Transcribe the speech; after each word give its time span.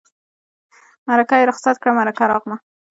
مرکه 1.07 1.35
یې 1.39 1.47
رخصت 1.49 1.75
کړه 1.81 1.91
مرکه 1.99 2.23
راغله. 2.31 2.55